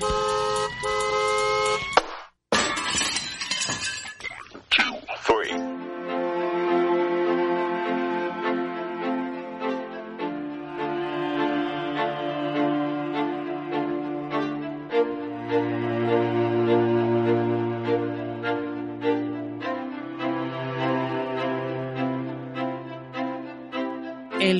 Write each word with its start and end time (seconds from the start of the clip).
Two, 0.00 0.06
three. 5.26 5.52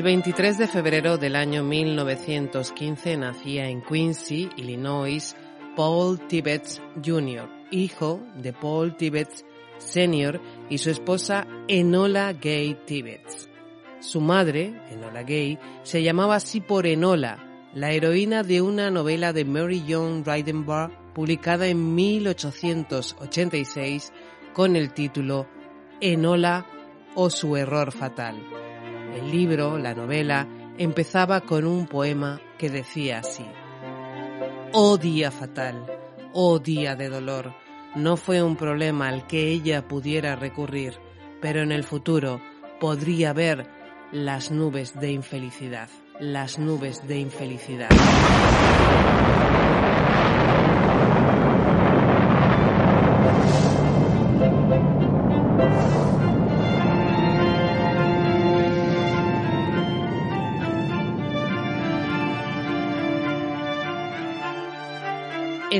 El 0.00 0.04
23 0.04 0.56
de 0.56 0.66
febrero 0.66 1.18
del 1.18 1.36
año 1.36 1.62
1915 1.62 3.18
nacía 3.18 3.68
en 3.68 3.82
Quincy, 3.82 4.48
Illinois, 4.56 5.36
Paul 5.76 6.18
Tibbets 6.26 6.80
Jr., 7.04 7.46
hijo 7.70 8.22
de 8.34 8.54
Paul 8.54 8.96
Tibbets 8.96 9.44
Sr. 9.76 10.40
y 10.70 10.78
su 10.78 10.88
esposa 10.88 11.46
Enola 11.68 12.32
Gay 12.32 12.78
Tibbets. 12.86 13.50
Su 14.00 14.22
madre, 14.22 14.72
Enola 14.90 15.22
Gay, 15.22 15.58
se 15.82 16.02
llamaba 16.02 16.36
así 16.36 16.62
por 16.62 16.86
Enola, 16.86 17.68
la 17.74 17.92
heroína 17.92 18.42
de 18.42 18.62
una 18.62 18.90
novela 18.90 19.34
de 19.34 19.44
Mary 19.44 19.84
John 19.86 20.24
Ridenbar 20.24 21.12
publicada 21.12 21.66
en 21.66 21.94
1886 21.94 24.14
con 24.54 24.76
el 24.76 24.94
título 24.94 25.46
Enola 26.00 26.64
o 27.14 27.28
su 27.28 27.54
error 27.54 27.92
fatal. 27.92 28.49
El 29.14 29.30
libro, 29.30 29.78
la 29.78 29.94
novela, 29.94 30.46
empezaba 30.78 31.40
con 31.40 31.66
un 31.66 31.86
poema 31.86 32.40
que 32.58 32.70
decía 32.70 33.18
así. 33.18 33.44
Oh 34.72 34.96
día 34.96 35.30
fatal, 35.30 35.84
oh 36.32 36.58
día 36.58 36.94
de 36.94 37.08
dolor, 37.08 37.52
no 37.96 38.16
fue 38.16 38.42
un 38.42 38.56
problema 38.56 39.08
al 39.08 39.26
que 39.26 39.48
ella 39.48 39.86
pudiera 39.86 40.36
recurrir, 40.36 40.94
pero 41.40 41.62
en 41.62 41.72
el 41.72 41.84
futuro 41.84 42.40
podría 42.78 43.32
ver 43.32 43.66
las 44.12 44.50
nubes 44.50 44.98
de 44.98 45.12
infelicidad, 45.12 45.88
las 46.20 46.58
nubes 46.58 47.06
de 47.06 47.18
infelicidad. 47.18 47.88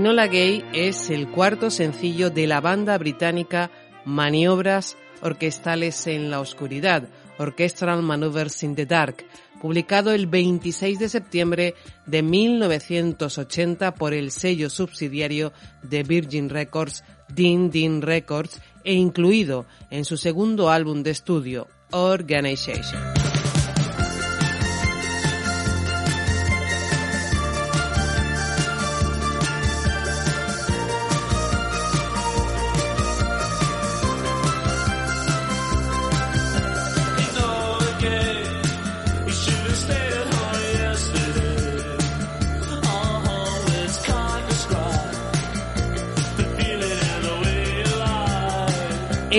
Enola 0.01 0.29
Gay 0.29 0.65
es 0.73 1.11
el 1.11 1.29
cuarto 1.29 1.69
sencillo 1.69 2.31
de 2.31 2.47
la 2.47 2.63
banda 2.63 2.97
británica 2.97 3.71
Maniobras 4.07 4.97
Orquestales 5.21 6.07
en 6.07 6.31
la 6.31 6.41
Oscuridad, 6.41 7.07
Orchestral 7.37 8.01
Maneuvers 8.03 8.63
in 8.63 8.75
the 8.75 8.87
Dark, 8.87 9.27
publicado 9.61 10.13
el 10.13 10.27
26 10.27 11.01
de 11.01 11.11
septiembre 11.11 11.75
de 12.07 12.23
1980 12.23 13.93
por 13.95 14.15
el 14.15 14.31
sello 14.31 14.71
subsidiario 14.71 15.53
de 15.83 16.03
Virgin 16.03 16.49
Records, 16.49 17.05
Din 17.29 17.71
Din 17.71 18.01
Records, 18.01 18.59
e 18.85 18.95
incluido 18.95 19.67
en 19.91 20.07
su 20.07 20.17
segundo 20.17 20.71
álbum 20.71 21.03
de 21.03 21.11
estudio, 21.11 21.69
Organization. 21.91 23.20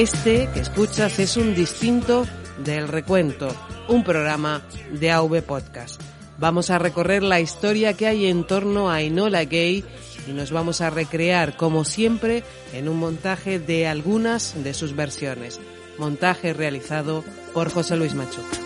Este 0.02 0.50
que 0.52 0.62
escuchas 0.62 1.20
es 1.20 1.38
un 1.38 1.54
distinto 1.54 2.26
del 2.66 2.88
recuento, 2.88 3.56
un 3.88 4.04
programa 4.04 4.64
de 4.92 5.12
AV 5.12 5.44
Podcast. 5.44 6.02
Vamos 6.40 6.72
a 6.72 6.80
recorrer 6.80 7.22
la 7.22 7.40
historia 7.40 7.94
que 7.94 8.08
hay 8.08 8.26
en 8.26 8.48
torno 8.48 8.90
a 8.90 9.04
Enola 9.04 9.46
Gay 9.46 9.86
y 10.28 10.32
nos 10.32 10.52
vamos 10.52 10.82
a 10.82 10.90
recrear, 10.90 11.56
como 11.56 11.86
siempre, 11.86 12.44
en 12.74 12.90
un 12.90 12.98
montaje 12.98 13.60
de 13.60 13.86
algunas 13.86 14.64
de 14.64 14.74
sus 14.74 14.96
versiones. 14.96 15.60
Montaje 16.00 16.52
realizado 16.54 17.24
por 17.54 17.70
José 17.72 17.96
Luis 17.96 18.16
Machuca. 18.16 18.58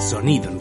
Sonido 0.00 0.53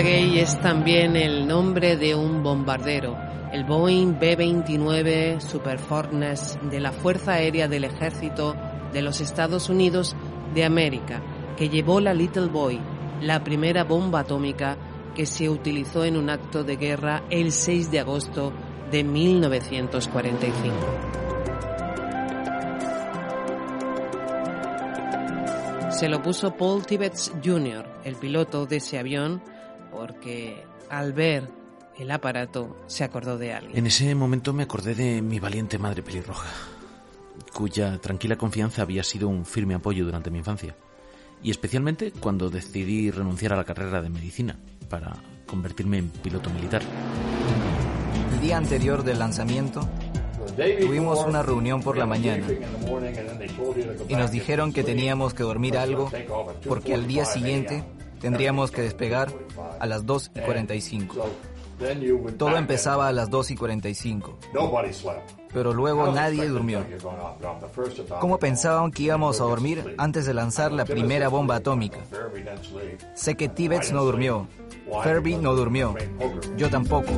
Gay 0.00 0.40
es 0.40 0.60
también 0.60 1.14
el 1.14 1.46
nombre 1.46 1.96
de 1.96 2.16
un 2.16 2.42
bombardero, 2.42 3.16
el 3.52 3.62
Boeing 3.64 4.18
B-29 4.18 5.40
Super 5.40 5.78
Fortress 5.78 6.58
de 6.68 6.80
la 6.80 6.90
Fuerza 6.90 7.34
Aérea 7.34 7.68
del 7.68 7.84
Ejército 7.84 8.56
de 8.92 9.02
los 9.02 9.20
Estados 9.20 9.68
Unidos 9.68 10.16
de 10.52 10.64
América, 10.64 11.22
que 11.56 11.68
llevó 11.68 12.00
la 12.00 12.12
Little 12.12 12.46
Boy, 12.46 12.80
la 13.20 13.44
primera 13.44 13.84
bomba 13.84 14.20
atómica 14.20 14.76
que 15.14 15.26
se 15.26 15.48
utilizó 15.48 16.04
en 16.04 16.16
un 16.16 16.28
acto 16.28 16.64
de 16.64 16.76
guerra 16.76 17.22
el 17.30 17.52
6 17.52 17.92
de 17.92 18.00
agosto 18.00 18.52
de 18.90 19.04
1945. 19.04 20.74
Se 25.90 26.08
lo 26.08 26.20
puso 26.20 26.56
Paul 26.56 26.84
Tibbets 26.84 27.32
Jr., 27.44 28.00
el 28.02 28.16
piloto 28.16 28.66
de 28.66 28.76
ese 28.78 28.98
avión, 28.98 29.40
porque 30.04 30.62
al 30.90 31.14
ver 31.14 31.48
el 31.98 32.10
aparato 32.10 32.76
se 32.86 33.04
acordó 33.04 33.38
de 33.38 33.54
alguien. 33.54 33.74
En 33.74 33.86
ese 33.86 34.14
momento 34.14 34.52
me 34.52 34.64
acordé 34.64 34.94
de 34.94 35.22
mi 35.22 35.40
valiente 35.40 35.78
madre 35.78 36.02
pelirroja, 36.02 36.50
cuya 37.54 37.96
tranquila 37.96 38.36
confianza 38.36 38.82
había 38.82 39.02
sido 39.02 39.28
un 39.28 39.46
firme 39.46 39.72
apoyo 39.74 40.04
durante 40.04 40.30
mi 40.30 40.36
infancia, 40.36 40.76
y 41.42 41.50
especialmente 41.50 42.12
cuando 42.12 42.50
decidí 42.50 43.10
renunciar 43.10 43.54
a 43.54 43.56
la 43.56 43.64
carrera 43.64 44.02
de 44.02 44.10
medicina 44.10 44.58
para 44.90 45.14
convertirme 45.46 45.96
en 45.96 46.10
piloto 46.10 46.50
militar. 46.50 46.82
El 48.34 48.40
día 48.42 48.58
anterior 48.58 49.04
del 49.04 49.18
lanzamiento, 49.18 49.88
tuvimos 50.82 51.24
una 51.24 51.42
reunión 51.42 51.82
por 51.82 51.96
la 51.96 52.04
mañana 52.04 52.46
y 54.06 54.16
nos 54.16 54.30
dijeron 54.30 54.74
que 54.74 54.84
teníamos 54.84 55.32
que 55.32 55.44
dormir 55.44 55.78
algo 55.78 56.10
porque 56.68 56.92
al 56.92 57.06
día 57.06 57.24
siguiente 57.24 57.84
tendríamos 58.20 58.70
que 58.70 58.82
despegar 58.82 59.32
a 59.80 59.86
las 59.86 60.06
2 60.06 60.30
y 60.34 60.40
45. 60.40 61.26
Todo 62.38 62.56
empezaba 62.56 63.08
a 63.08 63.12
las 63.12 63.30
2 63.30 63.50
y 63.50 63.56
45. 63.56 64.38
Pero 65.52 65.72
luego 65.72 66.10
nadie 66.12 66.46
durmió. 66.48 66.84
¿Cómo 68.20 68.38
pensaban 68.38 68.90
que 68.90 69.04
íbamos 69.04 69.40
a 69.40 69.44
dormir 69.44 69.94
antes 69.98 70.26
de 70.26 70.34
lanzar 70.34 70.72
la 70.72 70.84
primera 70.84 71.28
bomba 71.28 71.56
atómica? 71.56 71.98
Sé 73.14 73.36
que 73.36 73.48
Tibbets 73.48 73.92
no 73.92 74.04
durmió. 74.04 74.48
Ferby 75.02 75.36
no 75.36 75.54
durmió. 75.54 75.94
Yo 76.56 76.70
tampoco. 76.70 77.10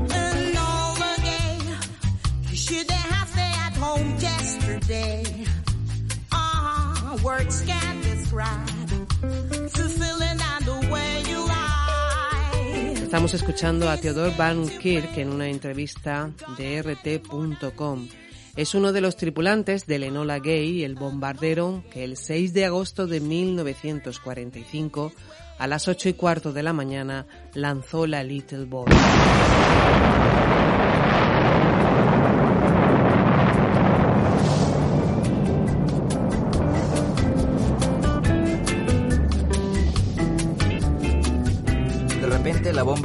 Estamos 13.06 13.34
escuchando 13.34 13.88
a 13.88 13.96
Theodor 13.96 14.36
Van 14.36 14.66
Kirk 14.66 15.16
en 15.16 15.30
una 15.30 15.48
entrevista 15.48 16.32
de 16.58 16.82
rt.com. 16.82 18.08
Es 18.56 18.74
uno 18.74 18.92
de 18.92 19.00
los 19.00 19.16
tripulantes 19.16 19.86
del 19.86 20.02
Enola 20.02 20.40
Gay, 20.40 20.82
el 20.82 20.96
bombardero 20.96 21.84
que 21.92 22.02
el 22.02 22.16
6 22.16 22.52
de 22.52 22.64
agosto 22.64 23.06
de 23.06 23.20
1945, 23.20 25.12
a 25.56 25.66
las 25.68 25.86
8 25.86 26.08
y 26.08 26.12
cuarto 26.14 26.52
de 26.52 26.64
la 26.64 26.72
mañana, 26.72 27.28
lanzó 27.54 28.08
la 28.08 28.24
Little 28.24 28.64
Boy. 28.64 28.90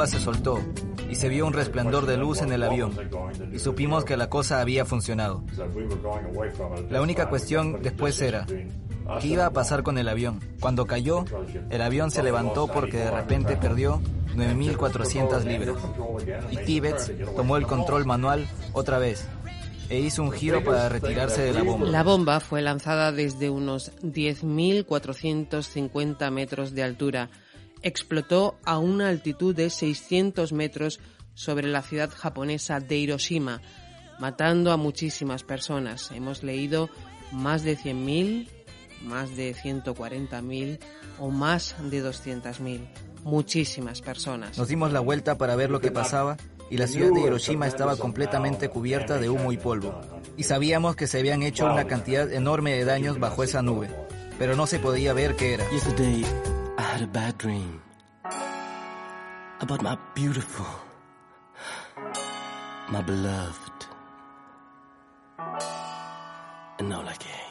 Se 0.08 0.20
soltó 0.20 0.60
y 1.10 1.16
se 1.16 1.30
vio 1.30 1.46
un 1.46 1.54
resplandor 1.54 2.06
de 2.06 2.18
luz 2.18 2.42
en 2.42 2.52
el 2.52 2.64
avión 2.64 2.92
y 3.52 3.60
supimos 3.60 4.06
que 4.06 4.18
la 4.18 4.30
cosa 4.30 4.62
había 4.62 4.86
funcionado. 4.86 5.44
La 6.90 7.02
única 7.02 7.30
cuestión 7.30 7.82
después 7.82 8.22
era, 8.22 8.46
¿qué 8.46 9.28
iba 9.28 9.46
a 9.46 9.52
pasar 9.52 9.84
con 9.84 9.98
el 9.98 10.08
avión? 10.08 10.40
Cuando 10.60 10.86
cayó, 10.86 11.26
el 11.70 11.82
avión 11.82 12.12
se 12.12 12.24
levantó 12.24 12.68
porque 12.68 12.98
de 12.98 13.12
repente 13.12 13.58
perdió 13.58 14.02
9.400 14.36 15.44
libras 15.44 15.78
y 16.52 16.58
Tibets 16.58 17.12
tomó 17.36 17.58
el 17.58 17.68
control 17.68 18.06
manual 18.06 18.48
otra 18.74 18.98
vez 18.98 19.28
e 19.90 20.00
hizo 20.00 20.24
un 20.24 20.32
giro 20.32 20.64
para 20.64 20.88
retirarse 20.88 21.42
de 21.42 21.52
la 21.54 21.64
bomba. 21.64 21.88
La 21.88 22.04
bomba 22.04 22.40
fue 22.40 22.62
lanzada 22.62 23.12
desde 23.12 23.50
unos 23.50 23.92
10.450 24.02 26.32
metros 26.32 26.74
de 26.74 26.84
altura 26.84 27.30
explotó 27.82 28.58
a 28.66 28.78
una 28.78 29.10
altitud 29.10 29.56
de 29.56 29.70
600 29.70 30.54
metros 30.54 31.00
sobre 31.34 31.68
la 31.68 31.82
ciudad 31.82 32.10
japonesa 32.10 32.80
de 32.80 32.98
Hiroshima, 32.98 33.62
matando 34.20 34.72
a 34.72 34.78
muchísimas 34.78 35.44
personas. 35.44 36.12
Hemos 36.12 36.44
leído 36.44 36.90
más 37.32 37.64
de 37.64 37.78
100.000, 37.78 38.48
más 39.04 39.36
de 39.36 39.56
140.000 39.56 40.80
o 41.20 41.30
más 41.30 41.76
de 41.90 42.04
200.000. 42.04 42.88
Muchísimas 43.24 44.02
personas. 44.02 44.58
Nos 44.58 44.68
dimos 44.68 44.92
la 44.92 45.00
vuelta 45.00 45.38
para 45.38 45.56
ver 45.56 45.70
lo 45.70 45.80
que 45.80 45.92
pasaba 45.92 46.38
y 46.72 46.78
la 46.78 46.88
ciudad 46.88 47.12
de 47.12 47.22
Hiroshima 47.22 47.68
estaba 47.68 47.98
completamente 47.98 48.70
cubierta 48.70 49.20
de 49.20 49.30
humo 49.30 49.52
y 49.52 49.58
polvo. 49.58 50.00
Y 50.38 50.44
sabíamos 50.44 50.96
que 50.96 51.06
se 51.06 51.20
habían 51.20 51.44
hecho 51.44 51.66
una 51.66 51.86
cantidad 51.86 52.32
enorme 52.32 52.74
de 52.74 52.86
daños 52.86 53.20
bajo 53.20 53.44
esa 53.44 53.62
nube, 53.62 53.90
pero 54.40 54.56
no 54.56 54.66
se 54.66 54.80
podía 54.80 55.14
ver 55.14 55.36
qué 55.36 55.56
era. 55.56 55.66
I 56.92 56.96
had 56.96 57.04
a 57.04 57.08
bad 57.08 57.38
dream 57.38 57.82
about 59.62 59.82
my 59.82 59.98
beautiful, 60.14 60.66
my 62.90 63.02
beloved 63.02 63.88
Enola 66.80 67.16
Gay. 67.18 67.48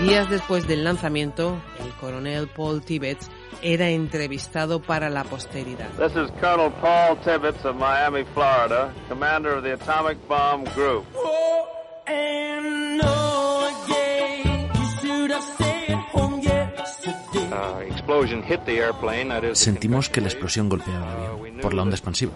Días 0.00 0.28
después 0.28 0.66
del 0.66 0.82
lanzamiento, 0.82 1.62
el 1.78 1.92
coronel 2.00 2.48
Paul 2.48 2.80
Tibbets 2.80 3.30
era 3.62 3.88
entrevistado 3.88 4.82
para 4.82 5.08
la 5.08 5.22
posteridad. 5.22 5.88
This 5.98 6.16
is 6.16 6.32
Colonel 6.40 6.72
Paul 6.80 7.16
Tibbets 7.22 7.64
of 7.64 7.76
Miami, 7.76 8.24
Florida, 8.34 8.92
commander 9.08 9.54
of 9.54 9.62
the 9.62 9.74
Atomic 9.74 10.18
Bomb 10.26 10.64
Group. 10.74 11.06
Sentimos 19.54 20.08
que 20.08 20.20
la 20.20 20.28
explosión 20.28 20.68
golpeaba 20.68 21.06
el 21.06 21.26
avión 21.26 21.60
por 21.60 21.74
la 21.74 21.82
onda 21.82 21.94
expansiva, 21.94 22.32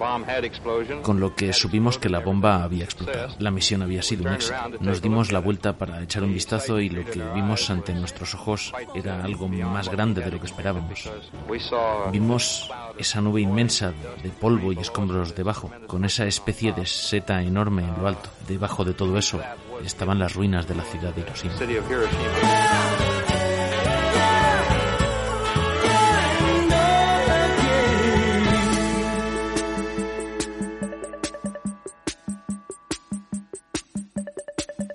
con 1.02 1.20
lo 1.20 1.34
que 1.34 1.52
supimos 1.52 1.98
que 1.98 2.08
la 2.08 2.20
bomba 2.20 2.62
había 2.62 2.84
explotado. 2.84 3.34
La 3.38 3.50
misión 3.50 3.82
había 3.82 4.02
sido 4.02 4.24
un 4.24 4.34
éxito. 4.34 4.56
Nos 4.80 5.02
dimos 5.02 5.32
la 5.32 5.40
vuelta 5.40 5.76
para 5.76 6.02
echar 6.02 6.22
un 6.22 6.32
vistazo 6.32 6.80
y 6.80 6.88
lo 6.88 7.04
que 7.04 7.22
vimos 7.34 7.70
ante 7.70 7.92
nuestros 7.94 8.34
ojos 8.34 8.72
era 8.94 9.22
algo 9.22 9.48
más 9.48 9.90
grande 9.90 10.22
de 10.22 10.30
lo 10.30 10.40
que 10.40 10.46
esperábamos. 10.46 11.10
Vimos 12.12 12.70
esa 12.98 13.20
nube 13.20 13.40
inmensa 13.40 13.92
de 14.22 14.30
polvo 14.30 14.72
y 14.72 14.78
escombros 14.78 15.34
debajo, 15.34 15.70
con 15.86 16.04
esa 16.04 16.26
especie 16.26 16.72
de 16.72 16.86
seta 16.86 17.42
enorme 17.42 17.82
en 17.82 18.00
lo 18.00 18.08
alto. 18.08 18.30
Debajo 18.46 18.84
de 18.84 18.94
todo 18.94 19.16
eso 19.18 19.40
estaban 19.84 20.18
las 20.18 20.34
ruinas 20.34 20.66
de 20.66 20.74
la 20.74 20.84
ciudad 20.84 21.14
de 21.14 21.22
Hiroshima. 21.22 21.54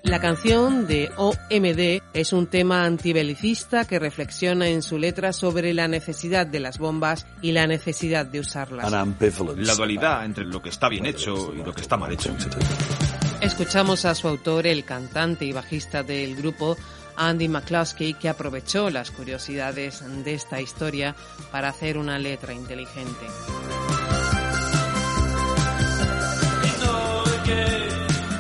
La 0.05 0.19
canción 0.19 0.85
de 0.85 1.11
OMD 1.17 2.03
es 2.13 2.31
un 2.31 2.45
tema 2.45 2.85
antibelicista 2.85 3.85
que 3.85 3.97
reflexiona 3.97 4.67
en 4.67 4.83
su 4.83 4.99
letra 4.99 5.33
sobre 5.33 5.73
la 5.73 5.87
necesidad 5.87 6.45
de 6.45 6.59
las 6.59 6.77
bombas 6.77 7.25
y 7.41 7.53
la 7.53 7.65
necesidad 7.65 8.23
de 8.23 8.39
usarlas. 8.39 8.91
La 8.91 9.75
dualidad 9.75 10.23
entre 10.23 10.45
lo 10.45 10.61
que 10.61 10.69
está 10.69 10.89
bien 10.89 11.07
hecho 11.07 11.51
y 11.55 11.63
lo 11.63 11.73
que 11.73 11.81
está 11.81 11.97
mal 11.97 12.13
hecho. 12.13 12.35
Escuchamos 13.41 14.05
a 14.05 14.13
su 14.13 14.27
autor, 14.27 14.67
el 14.67 14.85
cantante 14.85 15.43
y 15.43 15.51
bajista 15.51 16.03
del 16.03 16.35
grupo, 16.35 16.77
Andy 17.17 17.47
McCluskey, 17.47 18.13
que 18.13 18.29
aprovechó 18.29 18.91
las 18.91 19.09
curiosidades 19.09 20.03
de 20.23 20.35
esta 20.35 20.61
historia 20.61 21.15
para 21.51 21.69
hacer 21.69 21.97
una 21.97 22.19
letra 22.19 22.53
inteligente. 22.53 23.25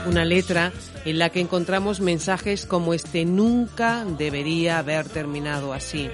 Una 0.07 0.23
letra 0.23 0.71
en 1.03 1.19
la 1.19 1.29
que 1.29 1.39
encontramos 1.39 1.99
mensajes 1.99 2.65
como 2.65 2.93
este 2.93 3.25
nunca 3.25 4.05
debería 4.05 4.77
haber 4.77 5.09
terminado 5.09 5.73
así. 5.73 6.09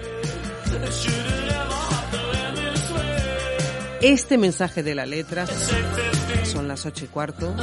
Este 4.02 4.38
mensaje 4.38 4.82
de 4.82 4.96
la 4.96 5.06
letra 5.06 5.46
son 6.44 6.68
las 6.68 6.86
ocho 6.86 7.06
y 7.06 7.08
cuarto. 7.10 7.54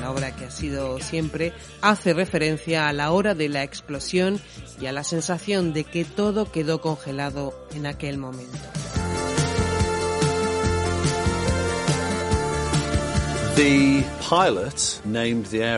La 0.00 0.10
obra 0.10 0.34
que 0.34 0.46
ha 0.46 0.50
sido 0.50 0.98
siempre 0.98 1.52
hace 1.82 2.14
referencia 2.14 2.88
a 2.88 2.92
la 2.92 3.12
hora 3.12 3.34
de 3.34 3.48
la 3.48 3.62
explosión 3.62 4.40
y 4.80 4.86
a 4.86 4.92
la 4.92 5.04
sensación 5.04 5.72
de 5.72 5.84
que 5.84 6.04
todo 6.04 6.50
quedó 6.50 6.80
congelado 6.80 7.66
en 7.74 7.86
aquel 7.86 8.18
momento. 8.18 8.58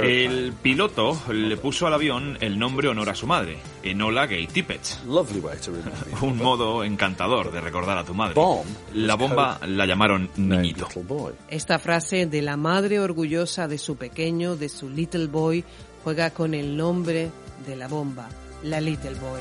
El 0.04 0.52
piloto 0.52 1.16
le 1.30 1.56
puso 1.56 1.86
al 1.86 1.94
avión 1.94 2.36
el 2.40 2.58
nombre 2.58 2.88
honor 2.88 3.10
a 3.10 3.14
su 3.14 3.28
madre, 3.28 3.58
Enola 3.84 4.26
Gay 4.26 4.48
Tippett. 4.48 5.04
Un 6.20 6.38
modo 6.38 6.82
encantador 6.82 7.52
de 7.52 7.60
recordar 7.60 7.96
a 7.96 8.02
tu 8.02 8.14
madre. 8.14 8.34
La 8.94 9.14
bomba 9.14 9.60
la 9.64 9.86
llamaron 9.86 10.28
niñito. 10.36 10.88
Esta 11.46 11.78
frase 11.78 12.26
de 12.26 12.42
la 12.42 12.56
madre 12.56 12.98
orgullosa 12.98 13.68
de 13.68 13.78
su 13.78 13.94
pequeño, 13.94 14.56
de 14.56 14.68
su 14.68 14.90
little 14.90 15.28
boy, 15.28 15.64
juega 16.02 16.30
con 16.30 16.54
el 16.54 16.76
nombre 16.76 17.30
de 17.64 17.76
la 17.76 17.86
bomba, 17.86 18.28
la 18.64 18.80
little 18.80 19.14
boy. 19.14 19.40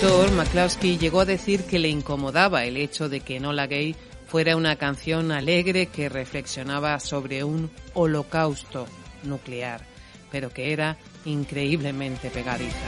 El 0.00 0.06
autor, 0.06 0.32
McCluskey, 0.32 0.96
llegó 0.96 1.20
a 1.20 1.24
decir 1.26 1.64
que 1.64 1.78
le 1.78 1.88
incomodaba 1.88 2.64
el 2.64 2.78
hecho 2.78 3.10
de 3.10 3.20
que 3.20 3.36
Enola 3.36 3.66
Gay 3.66 3.94
fuera 4.26 4.56
una 4.56 4.76
canción 4.76 5.30
alegre 5.30 5.86
que 5.88 6.08
reflexionaba 6.08 6.98
sobre 7.00 7.44
un 7.44 7.70
holocausto 7.92 8.86
nuclear, 9.24 9.84
pero 10.30 10.48
que 10.48 10.72
era 10.72 10.96
increíblemente 11.26 12.30
pegadiza. 12.30 12.78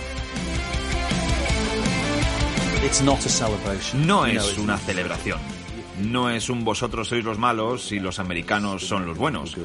No 3.94 4.24
es 4.24 4.56
una 4.56 4.78
celebración. 4.78 5.61
No 6.04 6.30
es 6.30 6.48
un 6.48 6.64
vosotros 6.64 7.08
sois 7.08 7.24
los 7.24 7.38
malos 7.38 7.92
y 7.92 8.00
los 8.00 8.18
americanos 8.18 8.86
son 8.86 9.06
los 9.06 9.16
buenos. 9.16 9.56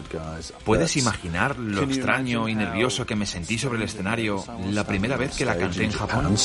¿Puedes 0.63 0.98
imaginar 0.98 1.58
lo 1.58 1.84
extraño 1.84 2.48
y 2.48 2.56
nervioso 2.56 3.06
que 3.06 3.15
me 3.15 3.25
sentí 3.25 3.58
sobre 3.58 3.77
el 3.77 3.84
escenario 3.84 4.44
la 4.72 4.86
primera 4.86 5.17
vez 5.17 5.36
que 5.36 5.46
la 5.46 5.58
canté 5.58 5.86
en 5.86 5.91
Japón? 5.91 6.36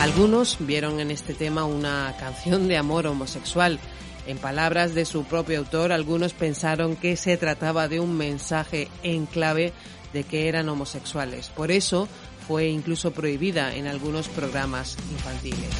Algunos 0.00 0.58
vieron 0.60 1.00
en 1.00 1.10
este 1.10 1.34
tema 1.34 1.64
una 1.64 2.14
canción 2.18 2.68
de 2.68 2.76
amor 2.76 3.06
homosexual 3.06 3.80
En 4.26 4.38
palabras 4.38 4.94
de 4.94 5.04
su 5.04 5.24
propio 5.24 5.58
autor, 5.58 5.92
algunos 5.92 6.32
pensaron 6.32 6.96
que 6.96 7.16
se 7.16 7.36
trataba 7.36 7.86
de 7.86 8.00
un 8.00 8.16
mensaje 8.16 8.88
en 9.04 9.26
clave 9.26 9.72
de 10.12 10.24
que 10.24 10.48
eran 10.48 10.68
homosexuales. 10.68 11.48
Por 11.50 11.70
eso 11.70 12.08
fue 12.46 12.68
incluso 12.68 13.12
prohibida 13.12 13.74
en 13.74 13.86
algunos 13.86 14.28
programas 14.28 14.96
infantiles. 15.10 15.70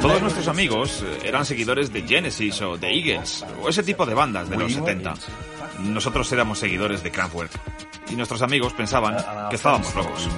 Todos 0.00 0.22
nuestros 0.22 0.46
amigos 0.46 1.02
eh, 1.02 1.18
eran 1.24 1.44
seguidores 1.44 1.92
de 1.92 2.02
Genesis 2.02 2.62
o 2.62 2.76
de 2.76 2.88
Eagles 2.88 3.44
o 3.60 3.68
ese 3.68 3.82
tipo 3.82 4.06
de 4.06 4.14
bandas 4.14 4.48
de 4.48 4.56
los 4.56 4.72
70. 4.72 5.14
Nosotros 5.80 6.30
éramos 6.32 6.60
seguidores 6.60 7.02
de 7.02 7.10
Kraftwerk 7.10 7.50
y 8.08 8.14
nuestros 8.14 8.42
amigos 8.42 8.72
pensaban 8.72 9.16
que 9.50 9.56
estábamos 9.56 9.94
locos. 9.94 10.28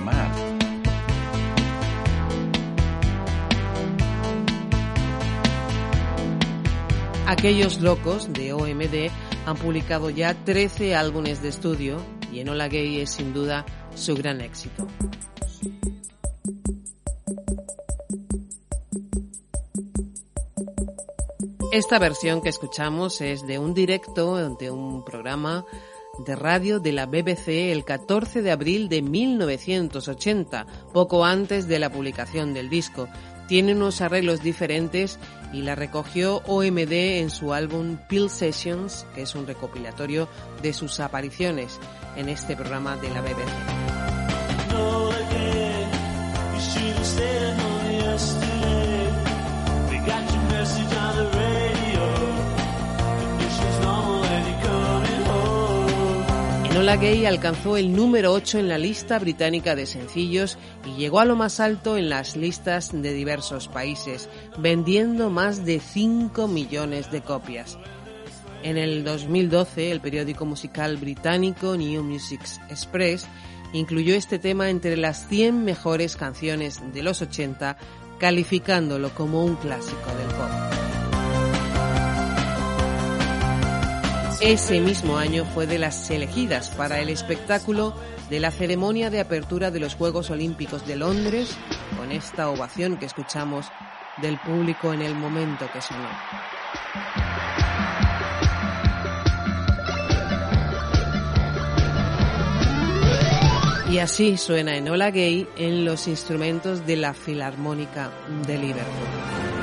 Aquellos 7.30 7.80
locos 7.80 8.32
de 8.32 8.52
OMD 8.52 9.08
han 9.46 9.56
publicado 9.56 10.10
ya 10.10 10.34
13 10.34 10.96
álbumes 10.96 11.40
de 11.40 11.50
estudio 11.50 11.98
y 12.32 12.40
Enola 12.40 12.66
Gay 12.66 13.00
es 13.02 13.10
sin 13.10 13.32
duda 13.32 13.64
su 13.94 14.16
gran 14.16 14.40
éxito. 14.40 14.88
Esta 21.70 22.00
versión 22.00 22.42
que 22.42 22.48
escuchamos 22.48 23.20
es 23.20 23.46
de 23.46 23.60
un 23.60 23.74
directo 23.74 24.56
de 24.56 24.72
un 24.72 25.04
programa 25.04 25.64
de 26.26 26.36
radio 26.36 26.80
de 26.80 26.92
la 26.92 27.06
BBC 27.06 27.70
el 27.70 27.84
14 27.84 28.42
de 28.42 28.50
abril 28.50 28.88
de 28.88 29.02
1980, 29.02 30.66
poco 30.92 31.24
antes 31.24 31.66
de 31.68 31.78
la 31.78 31.90
publicación 31.90 32.52
del 32.54 32.68
disco. 32.68 33.08
Tiene 33.50 33.74
unos 33.74 34.00
arreglos 34.00 34.44
diferentes 34.44 35.18
y 35.52 35.62
la 35.62 35.74
recogió 35.74 36.36
OMD 36.46 36.92
en 36.92 37.30
su 37.30 37.52
álbum 37.52 37.96
Pill 38.08 38.30
Sessions, 38.30 39.04
que 39.12 39.22
es 39.22 39.34
un 39.34 39.44
recopilatorio 39.44 40.28
de 40.62 40.72
sus 40.72 41.00
apariciones 41.00 41.80
en 42.14 42.28
este 42.28 42.54
programa 42.54 42.96
de 42.96 43.10
la 43.10 43.22
BBC. 43.22 45.39
Enola 56.80 56.96
Gay 56.96 57.26
alcanzó 57.26 57.76
el 57.76 57.94
número 57.94 58.32
8 58.32 58.58
en 58.58 58.68
la 58.68 58.78
lista 58.78 59.18
británica 59.18 59.74
de 59.74 59.84
sencillos 59.84 60.56
y 60.86 60.96
llegó 60.98 61.20
a 61.20 61.26
lo 61.26 61.36
más 61.36 61.60
alto 61.60 61.98
en 61.98 62.08
las 62.08 62.36
listas 62.36 62.90
de 62.90 63.12
diversos 63.12 63.68
países, 63.68 64.30
vendiendo 64.56 65.28
más 65.28 65.66
de 65.66 65.78
5 65.78 66.48
millones 66.48 67.12
de 67.12 67.20
copias. 67.20 67.78
En 68.62 68.78
el 68.78 69.04
2012, 69.04 69.90
el 69.90 70.00
periódico 70.00 70.46
musical 70.46 70.96
británico 70.96 71.76
New 71.76 72.02
Music 72.02 72.40
Express 72.70 73.26
incluyó 73.74 74.14
este 74.14 74.38
tema 74.38 74.70
entre 74.70 74.96
las 74.96 75.28
100 75.28 75.62
mejores 75.62 76.16
canciones 76.16 76.80
de 76.94 77.02
los 77.02 77.20
80, 77.20 77.76
calificándolo 78.18 79.10
como 79.10 79.44
un 79.44 79.56
clásico 79.56 80.06
del 80.16 80.28
pop. 80.28 80.79
Ese 84.40 84.80
mismo 84.80 85.18
año 85.18 85.44
fue 85.44 85.66
de 85.66 85.78
las 85.78 86.10
elegidas 86.10 86.70
para 86.70 87.00
el 87.00 87.10
espectáculo 87.10 87.94
de 88.30 88.40
la 88.40 88.50
ceremonia 88.50 89.10
de 89.10 89.20
apertura 89.20 89.70
de 89.70 89.80
los 89.80 89.94
Juegos 89.94 90.30
Olímpicos 90.30 90.86
de 90.86 90.96
Londres, 90.96 91.58
con 91.98 92.10
esta 92.10 92.48
ovación 92.48 92.96
que 92.96 93.04
escuchamos 93.04 93.66
del 94.22 94.38
público 94.38 94.94
en 94.94 95.02
el 95.02 95.14
momento 95.14 95.68
que 95.70 95.82
sonó. 95.82 96.08
Y 103.90 103.98
así 103.98 104.38
suena 104.38 104.74
Enola 104.74 105.10
Gay 105.10 105.48
en 105.56 105.84
los 105.84 106.08
instrumentos 106.08 106.86
de 106.86 106.96
la 106.96 107.12
Filarmónica 107.12 108.10
de 108.46 108.56
Liverpool. 108.56 109.59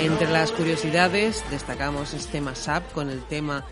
Entre 0.00 0.30
las 0.30 0.52
curiosidades 0.52 1.44
destacamos 1.50 2.14
este 2.14 2.40
mashup 2.40 2.84
con 2.92 3.10
el 3.10 3.22
tema 3.24 3.64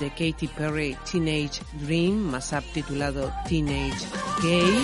de 0.00 0.10
Katy 0.10 0.48
Perry 0.48 0.96
Teenage 1.10 1.62
Dream, 1.74 2.16
mashup 2.16 2.64
titulado 2.72 3.32
Teenage 3.48 4.06
Gay. 4.42 4.82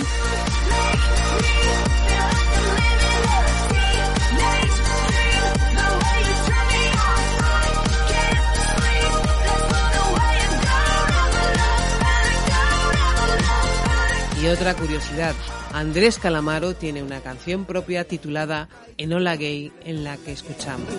Y 14.41 14.47
otra 14.47 14.73
curiosidad, 14.75 15.35
Andrés 15.77 16.17
Calamaro 16.17 16.73
tiene 16.73 17.03
una 17.03 17.21
canción 17.21 17.65
propia 17.65 18.03
titulada 18.03 18.67
Enola 18.97 19.35
Gay 19.35 19.71
en 19.85 20.03
la 20.03 20.17
que 20.17 20.31
escuchamos. 20.31 20.89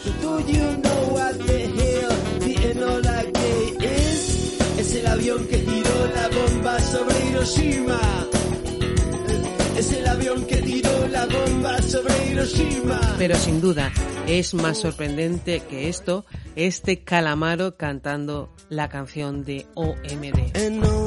Es 4.78 4.94
el 4.94 5.06
avión 5.08 5.48
que 5.48 5.58
tiró 5.58 6.06
la 6.14 6.28
bomba 6.28 6.78
sobre 6.78 7.26
Hiroshima. 7.28 8.00
Es 9.76 9.92
el 9.94 10.06
avión 10.06 10.46
que 10.46 10.56
tiró 10.58 11.08
la 11.08 11.26
bomba 11.26 11.82
sobre 11.82 12.30
Hiroshima. 12.30 13.00
Pero 13.18 13.34
sin 13.34 13.60
duda, 13.60 13.90
es 14.28 14.54
más 14.54 14.78
sorprendente 14.78 15.60
que 15.68 15.88
esto, 15.88 16.24
este 16.54 17.02
Calamaro 17.02 17.76
cantando 17.76 18.54
la 18.68 18.88
canción 18.88 19.44
de 19.44 19.66
OMD. 19.74 20.97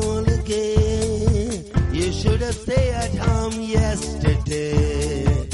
Should 2.21 2.41
have 2.41 2.53
stayed 2.53 3.15
home 3.17 3.53
um, 3.53 3.61
yesterday. 3.61 5.47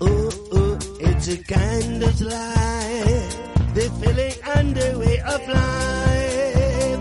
Oh, 0.00 0.30
oh, 0.50 0.78
it's 0.98 1.28
a 1.28 1.36
kind 1.44 2.02
of 2.02 2.20
life. 2.22 3.36
The 3.74 3.90
feeling 4.00 4.32
and 4.56 4.74
the 4.74 4.98
way 4.98 5.20
of 5.20 5.46
life. 5.58 7.00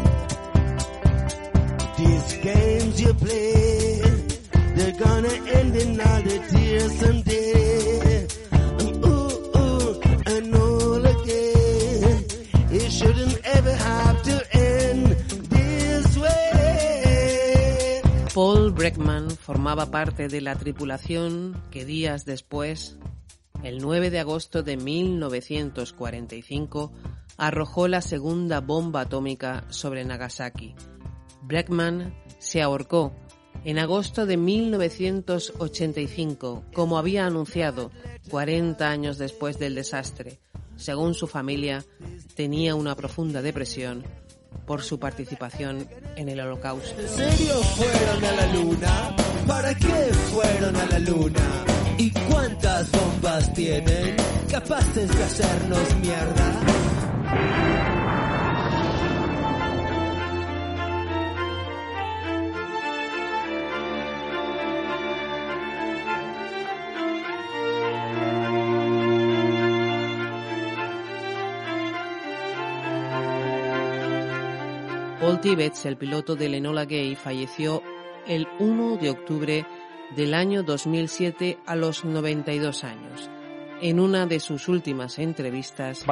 These 1.98 2.34
games 2.44 3.00
you 3.02 3.14
play, 3.14 4.02
they're 4.76 5.00
gonna 5.00 5.34
end 5.48 5.78
in 5.78 6.02
all 6.02 6.22
the 6.22 6.40
tears 6.50 7.00
someday. 7.00 8.09
Breckman 18.90 19.30
formaba 19.30 19.92
parte 19.92 20.30
de 20.30 20.42
la 20.42 20.56
tripulación 20.56 21.62
que 21.70 21.86
días 21.86 22.26
después, 22.26 22.98
el 23.62 23.78
9 23.78 24.10
de 24.10 24.20
agosto 24.20 24.64
de 24.64 24.78
1945, 24.78 26.92
arrojó 27.38 27.88
la 27.88 28.02
segunda 28.02 28.62
bomba 28.62 29.02
atómica 29.02 29.64
sobre 29.70 30.04
Nagasaki. 30.06 30.74
Breckman 31.44 32.16
se 32.40 32.64
ahorcó 32.64 33.14
en 33.64 33.78
agosto 33.78 34.26
de 34.26 34.38
1985, 34.38 36.64
como 36.74 36.98
había 36.98 37.28
anunciado 37.28 37.92
40 38.32 38.90
años 38.90 39.20
después 39.20 39.60
del 39.60 39.76
desastre. 39.76 40.40
Según 40.78 41.14
su 41.14 41.28
familia, 41.28 41.86
tenía 42.36 42.74
una 42.74 42.96
profunda 42.96 43.44
depresión 43.44 44.04
por 44.66 44.82
su 44.82 45.00
participación 45.00 45.88
en 46.16 46.30
el 46.30 46.40
holocausto. 46.40 47.02
¿En 47.02 47.08
serio 47.08 47.64
fueron 47.64 48.26
a 48.26 48.32
la 48.32 48.54
luna? 48.54 49.16
¿Para 49.48 49.76
qué 49.76 50.14
fueron 50.32 50.76
a 50.76 50.86
la 50.86 51.00
luna? 51.00 51.42
¿Y 51.98 52.12
cuántas 52.12 52.90
bombas 52.92 53.54
tienen 53.54 54.16
capaces 54.50 55.18
de 55.18 55.24
hacernos 55.24 55.96
mierda? 55.96 57.99
Paul 75.20 75.42
Tibbets, 75.42 75.86
el 75.86 75.98
piloto 75.98 76.38
del 76.38 76.54
Enola 76.54 76.86
Gay, 76.86 77.16
falleció 77.16 77.84
el 78.26 78.48
1 78.58 78.98
de 78.98 79.10
octubre 79.10 79.66
del 80.16 80.34
año 80.34 80.64
2007 80.64 81.58
a 81.66 81.76
los 81.76 82.06
92 82.06 82.86
años. 82.86 83.30
En 83.82 84.00
una 84.00 84.26
de 84.26 84.40
sus 84.40 84.70
últimas 84.70 85.20
entrevistas, 85.20 86.06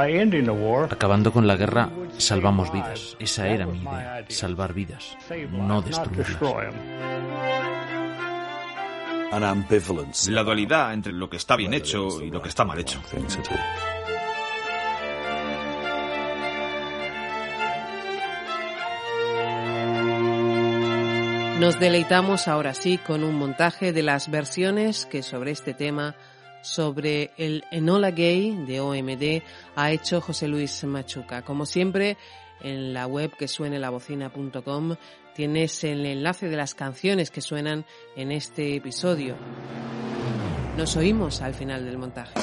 acabando 0.90 1.32
con 1.32 1.48
la 1.48 1.56
guerra, 1.56 1.90
salvamos 2.18 2.72
vidas. 2.72 3.16
Esa 3.20 3.48
era 3.48 3.66
mi 3.66 3.80
idea, 3.80 4.26
salvar 4.30 4.74
vidas, 4.74 5.18
no 5.52 5.82
destruirlas. 5.82 6.38
La 10.30 10.44
dualidad 10.44 10.94
entre 10.94 11.14
lo 11.14 11.30
que 11.30 11.38
está 11.38 11.56
bien 11.56 11.74
hecho 11.74 12.22
y 12.22 12.30
lo 12.30 12.42
que 12.42 12.50
está 12.50 12.66
mal 12.66 12.80
hecho. 12.80 13.02
Nos 21.60 21.80
deleitamos 21.80 22.48
ahora 22.48 22.76
sí 22.76 23.00
con 23.00 23.24
un 23.24 23.34
montaje 23.34 23.92
de 23.92 24.04
las 24.04 24.30
versiones 24.30 25.08
que 25.08 25.24
sobre 25.24 25.50
este 25.50 25.74
tema, 25.74 26.16
sobre 26.62 27.32
el 27.36 27.64
Enola 27.72 28.12
Gay 28.12 28.64
de 28.68 28.80
OMD, 28.80 29.42
ha 29.76 29.92
hecho 29.92 30.22
José 30.22 30.48
Luis 30.48 30.84
Machuca. 30.84 31.42
Como 31.42 31.66
siempre, 31.66 32.16
en 32.62 32.94
la 32.94 33.08
web 33.08 33.36
que 33.36 33.48
suene 33.48 33.80
la 33.80 33.90
bocina.com 33.90 34.98
tienes 35.34 35.84
el 35.84 36.06
enlace 36.06 36.48
de 36.48 36.58
las 36.58 36.76
canciones 36.76 37.32
que 37.32 37.42
suenan 37.42 37.86
en 38.16 38.32
este 38.32 38.76
episodio. 38.76 39.36
Nos 40.78 40.96
oímos 40.96 41.42
al 41.42 41.56
final 41.56 41.86
del 41.86 41.98
montaje. 41.98 42.34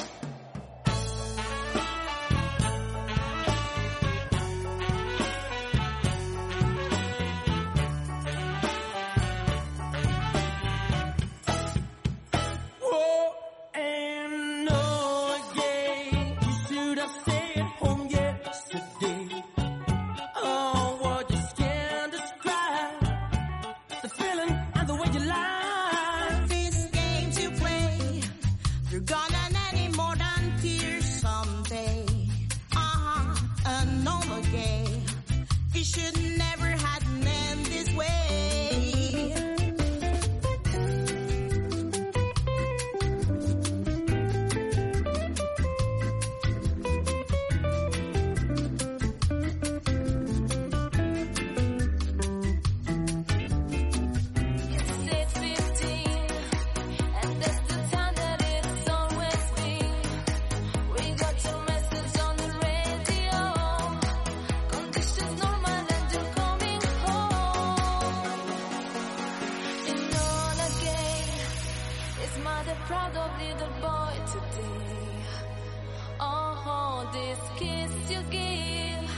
you 78.10 78.22
give. 78.30 79.10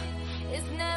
Is 0.53 0.65
not 0.79 0.96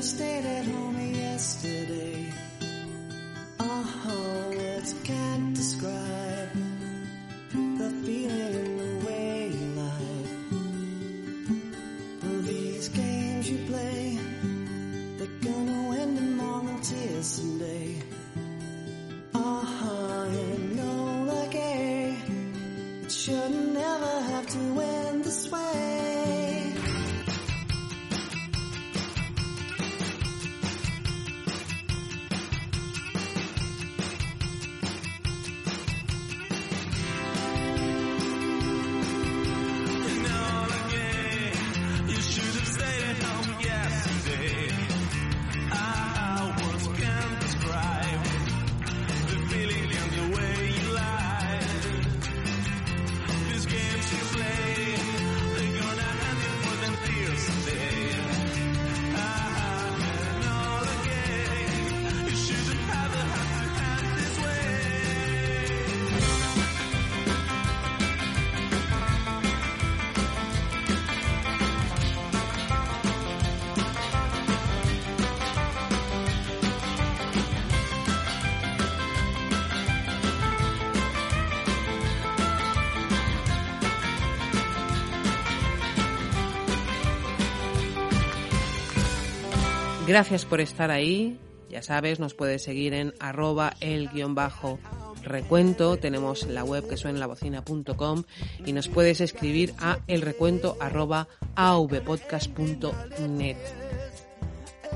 have 0.00 0.08
stayed 0.08 0.46
at 0.46 0.64
home 0.64 1.14
yesterday. 1.14 2.32
Oh, 3.58 4.46
words 4.56 4.94
can't 5.04 5.54
describe 5.54 6.48
the 7.52 7.90
feeling 8.02 8.56
in 8.60 8.76
the 8.78 9.06
way 9.06 9.52
you 9.52 9.66
lied. 9.80 10.28
Well, 12.22 12.40
these 12.40 12.88
games 12.88 13.50
you 13.50 13.58
play, 13.66 14.18
they're 15.18 15.38
gonna 15.44 16.00
end 16.00 16.16
in 16.16 16.34
more 16.34 16.80
tears 16.80 17.26
someday. 17.26 18.02
Oh, 19.34 20.30
you 20.32 20.76
know 20.76 21.26
the 21.26 21.46
game 21.50 23.06
should 23.06 23.54
never 23.74 24.14
have 24.30 24.46
to 24.46 24.80
end 24.80 25.24
this 25.24 25.50
way. 25.52 25.99
Gracias 90.10 90.44
por 90.44 90.60
estar 90.60 90.90
ahí. 90.90 91.38
Ya 91.68 91.82
sabes, 91.82 92.18
nos 92.18 92.34
puedes 92.34 92.64
seguir 92.64 92.94
en 92.94 93.14
arroba 93.20 93.74
el 93.78 94.08
guion 94.08 94.34
bajo 94.34 94.80
recuento. 95.22 95.98
Tenemos 95.98 96.48
la 96.48 96.64
web 96.64 96.88
que 96.88 96.96
suena 96.96 97.20
lavocina.com 97.20 98.24
y 98.66 98.72
nos 98.72 98.88
puedes 98.88 99.20
escribir 99.20 99.72
a 99.78 100.00
elrecuento 100.08 100.76
arroba 100.80 101.28
avpodcast.net. 101.54 103.56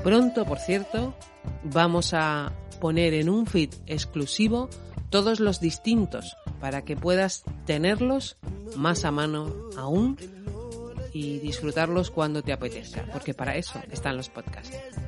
Pronto, 0.03 0.43
por 0.43 0.59
cierto, 0.59 1.15
vamos 1.63 2.13
a 2.13 2.51
poner 2.81 3.13
en 3.13 3.29
un 3.29 3.47
feed 3.47 3.69
exclusivo 3.87 4.69
todos 5.09 5.39
los 5.39 5.61
distintos 5.61 6.35
para 6.59 6.83
que 6.83 6.97
puedas 6.97 7.45
tenerlos 7.65 8.35
más 8.75 9.05
a 9.05 9.11
mano 9.11 9.69
aún 9.77 10.17
y 11.13 11.39
disfrutarlos 11.39 12.11
cuando 12.11 12.43
te 12.43 12.51
apetezca, 12.51 13.05
porque 13.13 13.33
para 13.33 13.55
eso 13.55 13.81
están 13.89 14.17
los 14.17 14.27
podcasts. 14.27 14.75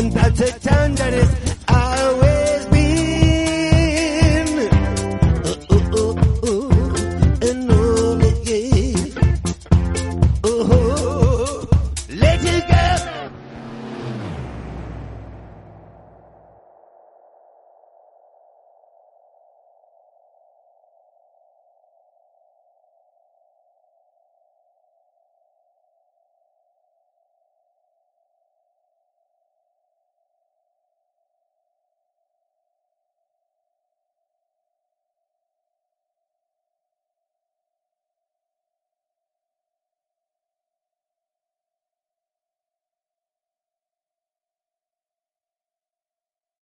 and 0.00 0.12
that's 0.12 0.40
a 0.40 0.70
and 0.70 0.96
that 0.96 1.12
is 1.12 1.39